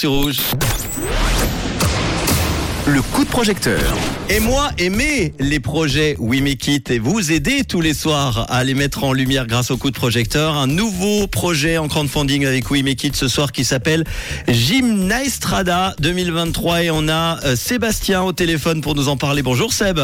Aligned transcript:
sur 0.00 0.12
Rouge. 0.12 0.36
Le 2.86 3.02
coup 3.02 3.24
de 3.24 3.28
projecteur. 3.28 3.80
Et 4.30 4.38
moi, 4.38 4.68
aimer 4.78 5.34
les 5.40 5.58
projets 5.58 6.14
We 6.20 6.40
Make 6.40 6.68
It 6.68 6.90
et 6.92 7.00
vous 7.00 7.32
aider 7.32 7.64
tous 7.64 7.80
les 7.80 7.94
soirs 7.94 8.46
à 8.48 8.62
les 8.62 8.74
mettre 8.74 9.02
en 9.02 9.12
lumière 9.12 9.48
grâce 9.48 9.72
au 9.72 9.76
coup 9.76 9.90
de 9.90 9.96
projecteur. 9.96 10.54
Un 10.54 10.68
nouveau 10.68 11.26
projet 11.26 11.78
en 11.78 11.88
crowdfunding 11.88 12.46
avec 12.46 12.70
We 12.70 12.84
Make 12.84 13.02
It 13.02 13.16
ce 13.16 13.26
soir 13.26 13.50
qui 13.50 13.64
s'appelle 13.64 14.04
Gymnaestrada 14.46 15.96
2023 15.98 16.84
et 16.84 16.90
on 16.92 17.08
a 17.08 17.44
euh, 17.44 17.56
Sébastien 17.56 18.22
au 18.22 18.32
téléphone 18.32 18.82
pour 18.82 18.94
nous 18.94 19.08
en 19.08 19.16
parler. 19.16 19.42
Bonjour 19.42 19.72
Seb. 19.72 19.98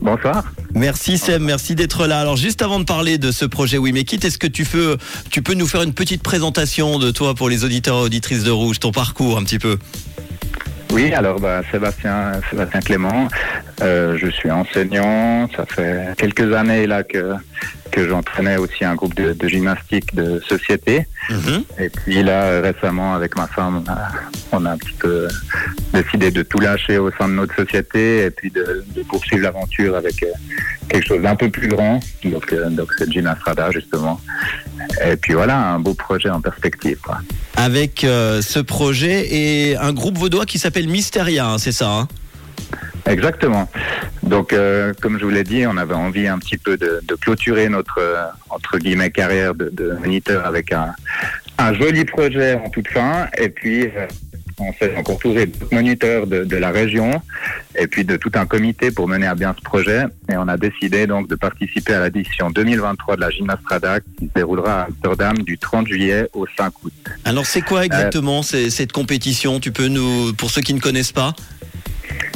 Bonsoir. 0.00 0.42
Merci 0.76 1.16
Seb, 1.16 1.40
merci 1.40 1.74
d'être 1.74 2.06
là. 2.06 2.20
Alors 2.20 2.36
juste 2.36 2.60
avant 2.60 2.78
de 2.78 2.84
parler 2.84 3.16
de 3.16 3.32
ce 3.32 3.46
projet 3.46 3.78
We 3.78 3.94
Make 3.94 4.12
It, 4.12 4.26
est-ce 4.26 4.36
que 4.36 4.46
tu 4.46 4.66
peux, 4.66 4.98
tu 5.30 5.40
peux 5.40 5.54
nous 5.54 5.66
faire 5.66 5.80
une 5.80 5.94
petite 5.94 6.22
présentation 6.22 6.98
de 6.98 7.10
toi 7.10 7.34
pour 7.34 7.48
les 7.48 7.64
auditeurs 7.64 7.96
et 7.96 8.02
auditrices 8.02 8.44
de 8.44 8.50
Rouge, 8.50 8.78
ton 8.78 8.92
parcours 8.92 9.38
un 9.38 9.44
petit 9.44 9.58
peu 9.58 9.78
Oui, 10.92 11.14
alors 11.14 11.40
bah, 11.40 11.62
Sébastien, 11.72 12.32
Sébastien 12.50 12.80
Clément, 12.80 13.26
euh, 13.80 14.18
je 14.20 14.28
suis 14.28 14.50
enseignant, 14.50 15.48
ça 15.56 15.64
fait 15.64 16.14
quelques 16.18 16.52
années 16.52 16.86
là 16.86 17.02
que 17.02 17.36
que 17.96 18.06
j'entraînais 18.06 18.58
aussi 18.58 18.84
un 18.84 18.94
groupe 18.94 19.14
de, 19.14 19.32
de 19.32 19.48
gymnastique 19.48 20.14
de 20.14 20.38
société. 20.46 21.06
Mhm. 21.30 21.64
Et 21.80 21.88
puis 21.88 22.22
là, 22.22 22.60
récemment, 22.60 23.14
avec 23.14 23.36
ma 23.36 23.46
femme, 23.46 23.82
on 23.82 23.90
a, 23.90 24.08
on 24.52 24.66
a 24.66 24.72
un 24.72 24.76
petit 24.76 24.92
peu 24.98 25.26
décidé 25.94 26.30
de 26.30 26.42
tout 26.42 26.60
lâcher 26.60 26.98
au 26.98 27.10
sein 27.12 27.26
de 27.26 27.32
notre 27.32 27.54
société 27.56 28.26
et 28.26 28.30
puis 28.30 28.50
de, 28.50 28.84
de 28.94 29.02
poursuivre 29.04 29.44
l'aventure 29.44 29.96
avec 29.96 30.22
euh, 30.22 30.26
quelque 30.88 31.06
chose 31.06 31.22
d'un 31.22 31.36
peu 31.36 31.48
plus 31.48 31.68
grand. 31.68 31.98
Donc, 32.22 32.52
euh, 32.52 32.68
donc 32.68 32.92
c'est 32.98 33.10
Gymastrada, 33.10 33.70
justement. 33.70 34.20
Et 35.02 35.16
puis 35.16 35.32
voilà, 35.32 35.56
un 35.56 35.80
beau 35.80 35.94
projet 35.94 36.28
en 36.28 36.42
perspective. 36.42 36.98
Quoi. 37.02 37.20
Avec 37.56 38.04
euh, 38.04 38.42
ce 38.42 38.58
projet 38.58 39.26
et 39.34 39.76
un 39.78 39.94
groupe 39.94 40.18
vaudois 40.18 40.44
qui 40.44 40.58
s'appelle 40.58 40.88
Mysteria, 40.88 41.46
hein, 41.46 41.58
c'est 41.58 41.72
ça 41.72 41.90
hein? 41.90 42.08
Exactement. 43.06 43.68
Donc, 44.22 44.52
euh, 44.52 44.92
comme 45.00 45.18
je 45.18 45.24
vous 45.24 45.30
l'ai 45.30 45.44
dit, 45.44 45.66
on 45.66 45.76
avait 45.76 45.94
envie 45.94 46.26
un 46.26 46.38
petit 46.38 46.56
peu 46.56 46.76
de, 46.76 47.00
de 47.06 47.14
clôturer 47.14 47.68
notre 47.68 47.98
euh, 48.00 48.24
entre 48.50 48.78
guillemets 48.78 49.10
carrière 49.10 49.54
de, 49.54 49.68
de 49.72 49.92
moniteur 50.00 50.44
avec 50.46 50.72
un, 50.72 50.92
un 51.58 51.72
joli 51.74 52.04
projet 52.04 52.54
en 52.54 52.68
toute 52.70 52.88
fin. 52.88 53.28
Et 53.38 53.48
puis, 53.48 53.84
euh, 53.84 54.06
on 54.58 54.72
s'est 54.72 54.96
encore 54.96 55.18
d'autres 55.22 55.46
moniteurs 55.70 56.26
de, 56.26 56.42
de 56.44 56.56
la 56.56 56.70
région 56.70 57.20
et 57.78 57.86
puis 57.86 58.04
de 58.06 58.16
tout 58.16 58.30
un 58.36 58.46
comité 58.46 58.90
pour 58.90 59.06
mener 59.06 59.26
à 59.26 59.34
bien 59.34 59.54
ce 59.56 59.62
projet. 59.62 60.04
Et 60.30 60.36
on 60.38 60.48
a 60.48 60.56
décidé 60.56 61.06
donc 61.06 61.28
de 61.28 61.34
participer 61.34 61.92
à 61.92 62.04
l'édition 62.08 62.50
2023 62.50 63.16
de 63.16 63.20
la 63.20 63.28
Gymnastrada 63.30 64.00
qui 64.00 64.26
se 64.28 64.30
déroulera 64.34 64.80
à 64.80 64.84
Amsterdam 64.86 65.36
du 65.38 65.58
30 65.58 65.86
juillet 65.88 66.28
au 66.32 66.46
5 66.56 66.72
août. 66.84 66.92
Alors 67.26 67.44
c'est 67.44 67.60
quoi 67.60 67.84
exactement 67.84 68.42
c'est- 68.42 68.70
cette 68.70 68.92
compétition? 68.92 69.60
Tu 69.60 69.72
peux 69.72 69.88
nous, 69.88 70.32
pour 70.32 70.50
ceux 70.50 70.62
qui 70.62 70.72
ne 70.72 70.80
connaissent 70.80 71.12
pas? 71.12 71.34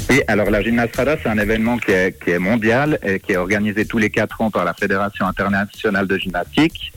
Oui, 0.08 0.22
alors 0.26 0.50
la 0.50 0.62
Gymnastrada, 0.62 1.16
c'est 1.22 1.28
un 1.28 1.38
événement 1.38 1.78
qui 1.78 1.92
est, 1.92 2.22
qui 2.22 2.30
est 2.30 2.38
mondial 2.38 2.98
et 3.02 3.20
qui 3.20 3.32
est 3.32 3.36
organisé 3.36 3.84
tous 3.84 3.98
les 3.98 4.10
quatre 4.10 4.40
ans 4.40 4.50
par 4.50 4.64
la 4.64 4.74
Fédération 4.74 5.26
internationale 5.26 6.06
de 6.06 6.16
gymnastique. 6.16 6.92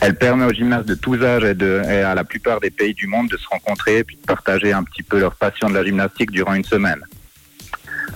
Elle 0.00 0.16
permet 0.16 0.44
aux 0.44 0.52
gymnastes 0.52 0.86
de 0.86 0.94
tous 0.94 1.22
âges 1.22 1.44
et, 1.44 1.54
de, 1.54 1.82
et 1.88 2.02
à 2.02 2.14
la 2.14 2.24
plupart 2.24 2.60
des 2.60 2.70
pays 2.70 2.92
du 2.92 3.06
monde 3.06 3.28
de 3.28 3.36
se 3.36 3.46
rencontrer 3.48 3.98
et 3.98 4.04
puis 4.04 4.16
de 4.16 4.26
partager 4.26 4.72
un 4.72 4.82
petit 4.82 5.02
peu 5.02 5.18
leur 5.18 5.34
passion 5.34 5.70
de 5.70 5.74
la 5.74 5.84
gymnastique 5.84 6.30
durant 6.30 6.54
une 6.54 6.64
semaine. 6.64 7.00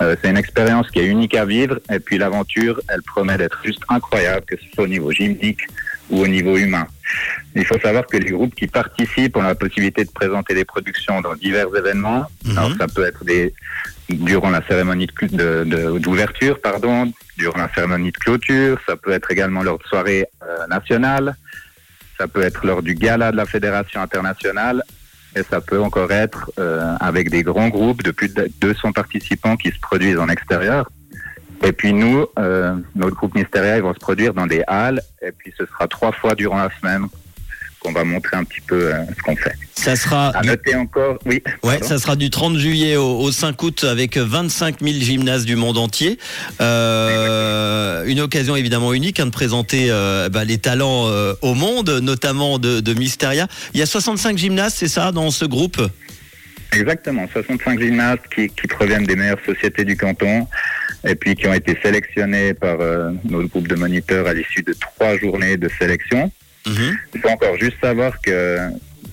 Euh, 0.01 0.15
c'est 0.21 0.29
une 0.29 0.37
expérience 0.37 0.89
qui 0.89 0.99
est 0.99 1.07
unique 1.07 1.35
à 1.35 1.45
vivre 1.45 1.79
et 1.91 1.99
puis 1.99 2.17
l'aventure, 2.17 2.79
elle 2.87 3.01
promet 3.01 3.37
d'être 3.37 3.59
juste 3.63 3.81
incroyable, 3.89 4.45
que 4.45 4.55
ce 4.57 4.63
soit 4.73 4.83
au 4.83 4.87
niveau 4.87 5.11
gymnique 5.11 5.61
ou 6.09 6.21
au 6.21 6.27
niveau 6.27 6.57
humain. 6.57 6.87
Il 7.55 7.65
faut 7.65 7.79
savoir 7.79 8.05
que 8.05 8.17
les 8.17 8.31
groupes 8.31 8.55
qui 8.55 8.67
participent 8.67 9.35
ont 9.35 9.41
la 9.41 9.55
possibilité 9.55 10.05
de 10.05 10.11
présenter 10.11 10.53
des 10.53 10.65
productions 10.65 11.21
dans 11.21 11.35
divers 11.35 11.67
événements. 11.75 12.25
Mhm. 12.45 12.57
Alors 12.57 12.71
ça 12.77 12.87
peut 12.87 13.05
être 13.05 13.23
des 13.25 13.53
durant 14.13 14.49
la 14.49 14.65
cérémonie 14.67 15.07
cl- 15.07 15.31
de- 15.35 15.63
de- 15.63 15.99
d'ouverture, 15.99 16.59
pardon, 16.61 17.11
durant 17.37 17.59
la 17.59 17.73
cérémonie 17.73 18.11
de 18.11 18.17
clôture. 18.17 18.79
Ça 18.87 18.95
peut 18.95 19.11
être 19.11 19.31
également 19.31 19.63
lors 19.63 19.77
de 19.79 19.83
soirées 19.83 20.25
euh, 20.43 20.67
nationales. 20.67 21.35
Ça 22.19 22.27
peut 22.27 22.41
être 22.41 22.65
lors 22.65 22.81
du 22.83 22.93
gala 22.95 23.31
de 23.31 23.37
la 23.37 23.45
fédération 23.45 24.01
internationale. 24.01 24.83
Et 25.35 25.43
ça 25.43 25.61
peut 25.61 25.79
encore 25.81 26.11
être 26.11 26.51
euh, 26.59 26.93
avec 26.99 27.29
des 27.29 27.41
grands 27.41 27.69
groupes 27.69 28.03
de 28.03 28.11
plus 28.11 28.33
de 28.33 28.49
200 28.59 28.91
participants 28.91 29.55
qui 29.55 29.69
se 29.71 29.79
produisent 29.79 30.19
en 30.19 30.27
extérieur. 30.27 30.89
Et 31.63 31.71
puis 31.71 31.93
nous, 31.93 32.25
euh, 32.39 32.75
notre 32.95 33.15
groupe 33.15 33.35
Mysteria, 33.35 33.77
ils 33.77 33.83
vont 33.83 33.93
se 33.93 33.99
produire 33.99 34.33
dans 34.33 34.47
des 34.47 34.63
halles. 34.67 35.01
Et 35.21 35.31
puis 35.31 35.53
ce 35.57 35.65
sera 35.65 35.87
trois 35.87 36.11
fois 36.11 36.35
durant 36.35 36.57
la 36.57 36.69
semaine 36.79 37.05
qu'on 37.81 37.91
va 37.91 38.03
montrer 38.03 38.37
un 38.37 38.43
petit 38.43 38.61
peu 38.61 38.93
euh, 38.93 39.03
ce 39.17 39.21
qu'on 39.23 39.35
fait. 39.35 39.53
Ça 39.75 39.95
sera 39.95 40.29
À 40.29 40.43
noter 40.43 40.75
encore, 40.75 41.17
oui. 41.25 41.41
Ouais, 41.63 41.79
pardon. 41.79 41.87
ça 41.87 41.97
sera 41.97 42.15
du 42.15 42.29
30 42.29 42.57
juillet 42.57 42.95
au, 42.95 43.19
au 43.19 43.31
5 43.31 43.61
août 43.63 43.83
avec 43.83 44.17
25 44.17 44.81
000 44.81 44.99
gymnases 44.99 45.45
du 45.45 45.55
monde 45.55 45.77
entier. 45.77 46.19
Euh, 46.61 48.05
une 48.05 48.19
occasion 48.19 48.55
évidemment 48.55 48.93
unique 48.93 49.19
hein, 49.19 49.25
de 49.25 49.31
présenter 49.31 49.87
euh, 49.89 50.29
bah, 50.29 50.43
les 50.45 50.59
talents 50.59 51.09
au 51.41 51.53
monde, 51.53 51.89
notamment 52.01 52.59
de, 52.59 52.79
de 52.79 52.93
Mysteria. 52.93 53.47
Il 53.73 53.79
y 53.79 53.83
a 53.83 53.85
65 53.85 54.37
gymnases, 54.37 54.75
c'est 54.75 54.87
ça, 54.87 55.11
dans 55.11 55.31
ce 55.31 55.45
groupe? 55.45 55.81
Exactement, 56.73 57.27
65 57.33 57.79
gymnastes 57.79 58.21
qui, 58.33 58.47
qui 58.49 58.67
proviennent 58.67 59.03
des 59.03 59.15
meilleures 59.15 59.43
sociétés 59.45 59.83
du 59.83 59.97
canton 59.97 60.47
et 61.05 61.15
puis 61.15 61.35
qui 61.35 61.47
ont 61.47 61.53
été 61.53 61.77
sélectionnés 61.81 62.53
par 62.53 62.79
euh, 62.79 63.11
notre 63.29 63.49
groupe 63.49 63.67
de 63.67 63.75
moniteurs 63.75 64.27
à 64.27 64.33
l'issue 64.33 64.63
de 64.63 64.73
trois 64.73 65.17
journées 65.17 65.57
de 65.57 65.69
sélection. 65.79 66.31
Mhm. 66.67 66.97
Il 67.15 67.21
faut 67.21 67.29
encore 67.29 67.57
juste 67.57 67.77
savoir 67.81 68.19
que, 68.21 68.57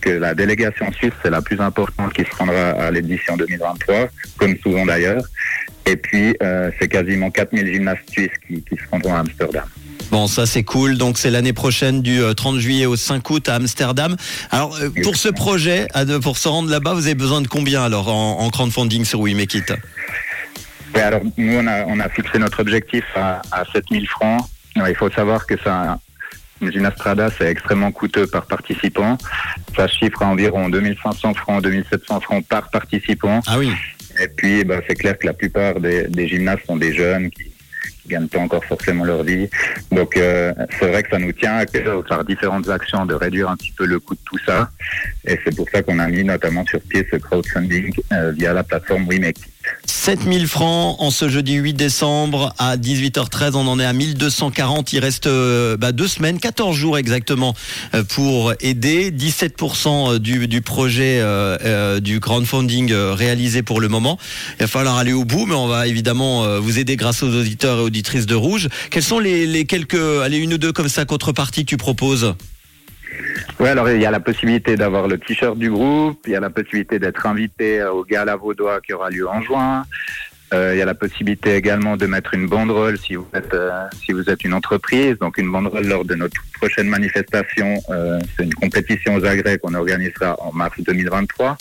que 0.01 0.11
la 0.11 0.35
délégation 0.35 0.93
suisse, 0.93 1.13
c'est 1.23 1.31
la 1.31 1.43
plus 1.43 1.61
importante 1.61 2.13
qui 2.13 2.23
se 2.25 2.37
rendra 2.37 2.71
à 2.71 2.91
l'édition 2.91 3.37
2023, 3.37 4.09
comme 4.37 4.57
souvent 4.59 4.85
d'ailleurs. 4.87 5.23
Et 5.87 5.97
puis, 5.97 6.37
euh, 6.43 6.71
c'est 6.79 6.89
quasiment 6.89 7.31
4000 7.31 7.67
gymnastes 7.73 8.11
suisses 8.11 8.31
qui, 8.47 8.63
qui 8.63 8.77
se 8.77 8.89
rendront 8.91 9.15
à 9.15 9.21
Amsterdam. 9.21 9.65
Bon, 10.11 10.27
ça 10.27 10.47
c'est 10.47 10.63
cool. 10.63 10.97
Donc 10.97 11.19
c'est 11.19 11.31
l'année 11.31 11.53
prochaine 11.53 12.01
du 12.03 12.21
euh, 12.21 12.33
30 12.33 12.59
juillet 12.59 12.87
au 12.87 12.97
5 12.97 13.29
août 13.31 13.49
à 13.49 13.57
Amsterdam. 13.57 14.17
Alors 14.51 14.77
euh, 14.77 14.91
pour 15.03 15.17
ce 15.17 15.29
projet, 15.29 15.87
pour 16.23 16.39
se 16.39 16.49
rendre 16.49 16.71
là-bas, 16.71 16.95
vous 16.95 17.07
avez 17.07 17.15
besoin 17.15 17.43
de 17.43 17.49
combien 17.49 17.83
alors 17.83 18.09
en, 18.09 18.41
en 18.41 18.51
crowdfunding 18.51 19.05
sur 19.05 19.21
We 19.21 19.35
Make 19.35 19.55
It 19.55 19.73
Ouais, 20.95 21.03
alors, 21.03 21.21
nous, 21.37 21.59
on 21.59 21.67
a, 21.67 21.85
on 21.85 22.01
a 22.01 22.09
fixé 22.09 22.39
notre 22.39 22.61
objectif 22.61 23.05
à, 23.15 23.43
à 23.53 23.65
7000 23.73 24.07
francs. 24.09 24.41
Il 24.77 24.95
faut 24.95 25.11
savoir 25.11 25.47
que 25.47 25.55
ça, 25.63 25.99
une 26.61 26.73
Gynastrada, 26.73 27.31
c'est 27.37 27.47
extrêmement 27.47 27.93
coûteux 27.93 28.27
par 28.27 28.47
participant. 28.47 29.19
Ça 29.77 29.87
chiffre 29.89 30.23
à 30.23 30.27
environ 30.27 30.69
2500 30.69 31.35
francs, 31.35 31.63
2700 31.63 32.21
francs 32.21 32.47
par 32.47 32.71
participant. 32.71 33.41
Ah 33.47 33.59
oui. 33.59 33.73
Et 34.21 34.29
puis, 34.29 34.65
bah, 34.65 34.81
c'est 34.89 34.97
clair 34.97 35.19
que 35.19 35.27
la 35.27 35.33
plupart 35.33 35.81
des, 35.81 36.09
des 36.09 36.27
gymnastes 36.27 36.67
sont 36.67 36.77
des 36.77 36.93
jeunes 36.93 37.31
qui, 37.31 37.45
qui 38.03 38.09
gagnent 38.09 38.29
pas 38.29 38.39
encore 38.39 38.65
forcément 38.65 39.05
leur 39.05 39.23
vie. 39.23 39.49
Donc, 39.93 40.17
euh, 40.17 40.53
c'est 40.79 40.89
vrai 40.89 41.03
que 41.03 41.11
ça 41.11 41.19
nous 41.19 41.33
tient 41.33 41.57
à 41.57 41.67
cœur 41.67 42.05
par 42.05 42.25
différentes 42.25 42.69
actions 42.69 43.07
de 43.07 43.15
réduire 43.15 43.49
un 43.49 43.57
petit 43.57 43.73
peu 43.73 43.87
le 43.87 44.01
coût 44.01 44.15
de 44.15 44.21
tout 44.25 44.39
ça. 44.45 44.71
Et 45.25 45.39
c'est 45.45 45.55
pour 45.55 45.69
ça 45.71 45.83
qu'on 45.83 45.99
a 45.99 46.09
mis 46.09 46.25
notamment 46.25 46.65
sur 46.67 46.81
pied 46.81 47.07
ce 47.11 47.17
crowdfunding 47.17 47.95
euh, 48.13 48.33
via 48.33 48.53
la 48.53 48.65
plateforme 48.65 49.07
WeMake. 49.07 49.39
7000 49.87 50.47
francs 50.47 50.97
en 51.01 51.11
ce 51.11 51.29
jeudi 51.29 51.55
8 51.55 51.75
décembre 51.75 52.55
à 52.59 52.77
18h13. 52.77 53.53
On 53.55 53.67
en 53.67 53.79
est 53.79 53.85
à 53.85 53.93
1240. 53.93 54.93
Il 54.93 55.01
reste 55.01 55.27
euh, 55.27 55.77
bah, 55.77 55.93
deux 55.93 56.09
semaines, 56.09 56.39
14 56.39 56.75
jours 56.75 56.97
exactement 56.99 57.55
euh, 57.95 58.05
pour 58.05 58.53
aider. 58.61 59.11
17% 59.11 60.19
du, 60.19 60.49
du 60.49 60.63
projet 60.63 61.19
euh, 61.21 61.59
euh, 61.65 62.01
du 62.01 62.21
crowdfunding 62.21 62.93
euh, 62.93 63.13
réalisé 63.13 63.63
pour 63.63 63.81
le 63.81 63.89
moment. 63.89 64.19
Il 64.59 64.63
va 64.63 64.67
falloir 64.67 64.97
aller 64.97 65.13
au 65.13 65.25
bout, 65.25 65.47
mais 65.47 65.55
on 65.55 65.67
va 65.67 65.87
évidemment 65.87 66.45
euh, 66.45 66.59
vous 66.59 66.79
aider 66.79 66.97
grâce 66.97 67.23
aux 67.23 67.35
auditeurs 67.35 67.79
et 67.79 67.83
auditrices 67.83 68.27
de 68.27 68.35
Rouge. 68.35 68.69
Quels 68.91 69.03
sont 69.03 69.19
les, 69.19 69.47
les 69.47 69.67
quelques, 69.67 69.95
allez, 70.23 70.39
une 70.39 70.55
ou 70.55 70.59
deux 70.59 70.73
comme 70.73 70.89
ça, 70.89 71.05
contreparties 71.05 71.65
que 71.65 71.71
tu 71.71 71.77
proposes? 71.77 72.35
Oui, 73.61 73.69
alors 73.69 73.91
il 73.91 74.01
y 74.01 74.07
a 74.07 74.11
la 74.13 74.21
possibilité 74.21 74.77
d'avoir 74.77 75.09
le 75.09 75.19
t-shirt 75.19 75.59
du 75.59 75.69
groupe, 75.69 76.21
il 76.27 76.33
y 76.33 76.37
a 76.37 76.41
la 76.41 76.51
possibilité 76.51 77.01
d'être 77.01 77.27
invité 77.27 77.83
au 77.83 78.05
gala 78.05 78.37
vaudois 78.37 78.81
qui 78.81 78.93
aura 78.93 79.11
lieu 79.11 79.29
en 79.29 79.43
juin. 79.43 79.85
Euh, 80.55 80.75
il 80.75 80.79
y 80.79 80.83
a 80.83 80.87
la 80.87 80.95
possibilité 80.95 81.57
également 81.57 81.97
de 81.97 82.07
mettre 82.07 82.33
une 82.35 82.47
banderole 82.47 82.97
si 82.99 83.17
vous 83.17 83.27
êtes 83.35 83.53
euh, 83.53 83.83
si 84.03 84.13
vous 84.13 84.31
êtes 84.31 84.45
une 84.45 84.55
entreprise, 84.55 85.19
donc 85.19 85.37
une 85.37 85.51
banderole 85.51 85.87
lors 85.87 86.05
de 86.05 86.15
notre 86.15 86.41
prochaine 86.55 86.89
manifestation. 86.89 87.83
Euh, 87.91 88.21
C'est 88.37 88.45
une 88.45 88.55
compétition 88.55 89.17
aux 89.17 89.25
agrès 89.25 89.59
qu'on 89.59 89.75
organisera 89.75 90.37
en 90.41 90.53
mars 90.53 90.81
2023. 90.81 91.59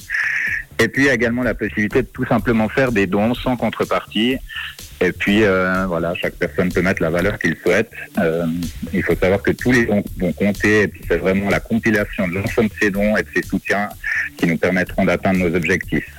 Et 0.79 0.87
puis 0.89 1.03
il 1.03 1.05
y 1.07 1.09
a 1.09 1.15
également 1.15 1.43
la 1.43 1.55
possibilité 1.55 2.03
de 2.03 2.07
tout 2.07 2.25
simplement 2.25 2.69
faire 2.69 2.91
des 2.91 3.07
dons 3.07 3.33
sans 3.33 3.57
contrepartie. 3.57 4.37
Et 4.99 5.11
puis 5.11 5.43
euh, 5.43 5.85
voilà, 5.87 6.13
chaque 6.15 6.35
personne 6.35 6.71
peut 6.71 6.81
mettre 6.81 7.01
la 7.01 7.09
valeur 7.09 7.37
qu'il 7.37 7.55
souhaite. 7.57 7.91
Euh, 8.17 8.45
il 8.93 9.03
faut 9.03 9.15
savoir 9.15 9.41
que 9.41 9.51
tous 9.51 9.71
les 9.71 9.85
dons 9.85 10.03
vont 10.17 10.33
compter. 10.33 10.83
Et 10.83 10.87
puis 10.87 11.01
c'est 11.07 11.17
vraiment 11.17 11.49
la 11.49 11.59
compilation 11.59 12.27
de 12.27 12.35
l'ensemble 12.35 12.69
de 12.69 12.73
ces 12.81 12.89
dons 12.89 13.15
et 13.15 13.21
de 13.21 13.27
ces 13.35 13.43
soutiens 13.43 13.89
qui 14.37 14.47
nous 14.47 14.57
permettront 14.57 15.05
d'atteindre 15.05 15.39
nos 15.39 15.55
objectifs. 15.55 16.09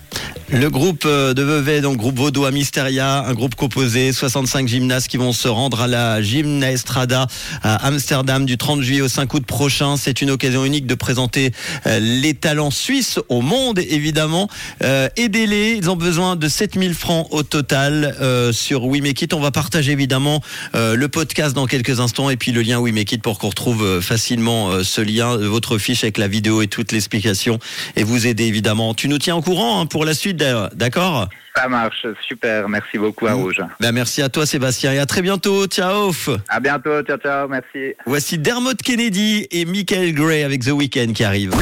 Le 0.50 0.70
groupe 0.70 1.02
euh, 1.04 1.34
de 1.34 1.42
Vevey, 1.42 1.82
donc 1.82 1.98
groupe 1.98 2.16
Vaudois 2.16 2.52
Mysteria, 2.52 3.22
un 3.26 3.34
groupe 3.34 3.54
composé 3.54 4.14
65 4.14 4.66
gymnastes 4.66 5.06
qui 5.06 5.18
vont 5.18 5.34
se 5.34 5.46
rendre 5.46 5.82
à 5.82 5.86
la 5.86 6.22
Gymnaestrada 6.22 7.26
à 7.62 7.86
Amsterdam 7.86 8.46
du 8.46 8.56
30 8.56 8.80
juillet 8.80 9.02
au 9.02 9.08
5 9.08 9.34
août 9.34 9.44
prochain. 9.44 9.98
C'est 9.98 10.22
une 10.22 10.30
occasion 10.30 10.64
unique 10.64 10.86
de 10.86 10.94
présenter 10.94 11.52
euh, 11.86 12.00
les 12.00 12.32
talents 12.32 12.70
suisses 12.70 13.20
au 13.28 13.42
monde, 13.42 13.78
évidemment. 13.78 14.48
Euh, 14.82 15.10
Aidez-les, 15.16 15.76
ils 15.76 15.90
ont 15.90 15.96
besoin 15.96 16.34
de 16.34 16.48
7000 16.48 16.94
francs 16.94 17.26
au 17.30 17.42
total 17.42 18.16
sur 18.52 18.86
We 18.86 19.02
Make 19.02 19.20
It. 19.20 19.34
On 19.34 19.40
va 19.40 19.50
partager 19.50 19.92
évidemment 19.92 20.40
le 20.74 21.06
podcast 21.08 21.54
dans 21.54 21.66
quelques 21.66 22.00
instants 22.00 22.30
et 22.30 22.36
puis 22.36 22.52
le 22.52 22.62
lien 22.62 22.78
We 22.78 22.94
Make 22.94 23.12
It 23.12 23.22
pour 23.22 23.38
qu'on 23.38 23.48
retrouve 23.48 24.00
facilement 24.00 24.82
ce 24.82 25.00
lien, 25.00 25.36
votre 25.36 25.78
fiche 25.78 26.04
avec 26.04 26.16
la 26.18 26.28
vidéo 26.28 26.62
et 26.62 26.68
toute 26.68 26.92
l'explication 26.92 27.58
et 27.96 28.04
vous 28.04 28.26
aider 28.26 28.44
évidemment. 28.44 28.94
Tu 28.94 29.08
nous 29.08 29.18
tiens 29.18 29.36
au 29.36 29.42
courant 29.42 29.80
hein, 29.80 29.86
pour 29.86 30.04
la 30.04 30.14
suite, 30.14 30.37
d'ailleurs, 30.38 30.70
d'accord 30.74 31.28
Ça 31.54 31.68
marche, 31.68 32.06
super. 32.26 32.68
Merci 32.68 32.98
beaucoup 32.98 33.26
à 33.26 33.32
Rouge. 33.32 33.60
ben 33.80 33.92
Merci 33.92 34.22
à 34.22 34.28
toi 34.28 34.46
Sébastien 34.46 34.92
et 34.92 34.98
à 34.98 35.06
très 35.06 35.22
bientôt. 35.22 35.66
Ciao 35.66 36.12
À 36.48 36.60
bientôt, 36.60 37.02
ciao, 37.02 37.18
ciao, 37.18 37.48
merci. 37.48 37.94
Voici 38.06 38.38
Dermot 38.38 38.74
Kennedy 38.82 39.46
et 39.50 39.64
Michael 39.64 40.14
Gray 40.14 40.42
avec 40.42 40.64
The 40.64 40.70
Weeknd 40.70 41.12
qui 41.14 41.24
arrivent. 41.24 41.54